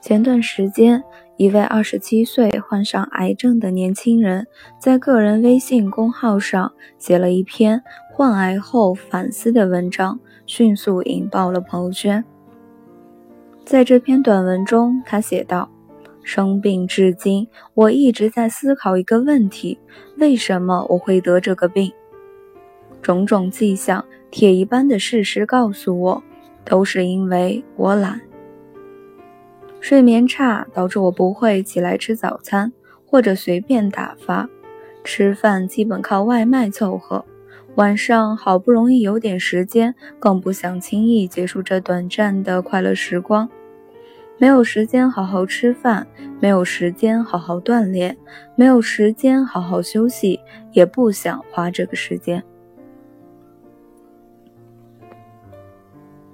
[0.00, 1.04] 前段时间，
[1.36, 4.46] 一位二十七岁患上癌症的年轻人，
[4.78, 12.24] 在个人微信公号上写了一篇患癌后反思的文章，迅速引爆了朋友圈。
[13.64, 15.70] 在这篇短文中，他写道
[16.22, 19.78] ：“生病至今，我一直在思考一个问题：
[20.16, 21.92] 为什么我会得这个病？
[23.02, 26.22] 种种迹象，铁一般的事实告诉我，
[26.64, 28.20] 都是因为我懒。”
[29.80, 32.70] 睡眠差导致我不会起来吃早餐，
[33.06, 34.48] 或者随便打发，
[35.02, 37.24] 吃饭基本靠外卖凑合。
[37.76, 43.48] 晚上好不容易有点时间，更不想轻易结束这短暂的快乐时光。
[44.40, 46.06] 没有时间好好吃饭，
[46.40, 48.16] 没有时间好好锻炼，
[48.56, 50.40] 没有时间好好休息，
[50.72, 52.42] 也不想花这个时间。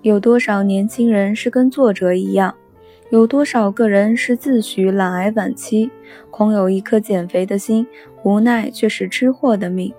[0.02, 2.54] 有多少年轻人是跟作者一样？
[3.10, 5.90] 有多少个人是自诩懒癌晚期，
[6.30, 7.84] 空有一颗减肥的心，
[8.22, 9.92] 无奈却是吃货的命。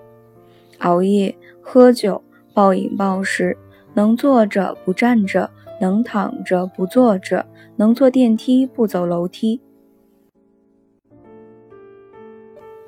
[0.78, 2.24] 熬夜、喝酒、
[2.54, 3.54] 暴饮暴食，
[3.92, 9.60] 能坐着不站着，能躺着不坐着，能坐电梯不走楼梯。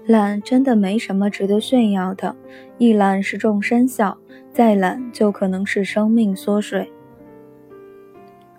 [0.06, 2.34] 懒真的没什么值得炫耀的，
[2.78, 4.18] 一懒是众生小，
[4.50, 6.91] 再懒就可能是生命缩水。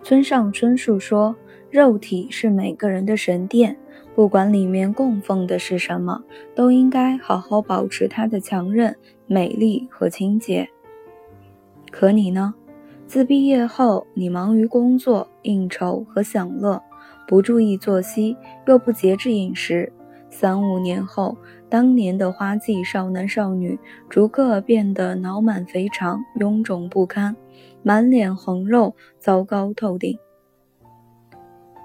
[0.04, 1.36] 村上春树说。
[1.72, 3.78] 肉体是每个人的神殿，
[4.14, 6.22] 不管里面供奉的是什么，
[6.54, 8.94] 都应该好好保持它的强韧、
[9.26, 10.68] 美丽和清洁。
[11.90, 12.54] 可你呢？
[13.12, 16.82] 自毕业后，你忙于工作、应酬和享乐，
[17.28, 19.92] 不注意作息，又不节制饮食。
[20.30, 27.36] 三五年后，当年的花季少男少女，逐个变得脑满肥肠、臃肿不堪，
[27.84, 30.18] 满脸横肉，糟糕透顶。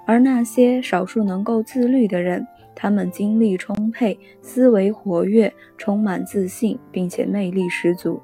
[0.05, 8.17] 而那些少数能够自律的人，他们精力充沛，思维活跃，充满自信，并且魅力十足。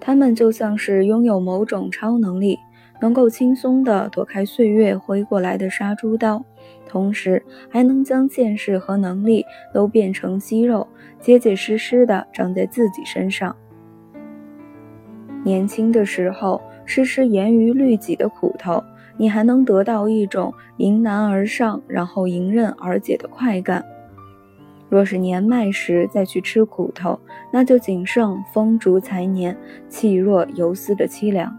[0.00, 2.58] 他们就像是拥有某种超能力，
[3.00, 6.44] 能够轻松地躲开岁月挥过来的杀猪刀，
[6.88, 10.86] 同时还能将见识和能力都变成肌肉，
[11.20, 13.54] 结结实实地长在自己身上。
[15.44, 18.82] 年轻的时候，是吃严于律己的苦头。
[19.20, 23.84] 你还能得到一种迎难而上，然后迎刃而解的快感。
[24.88, 27.18] 若是年迈时再去吃苦头，
[27.52, 29.56] 那就仅剩风烛残年、
[29.88, 31.58] 气若游丝的凄凉。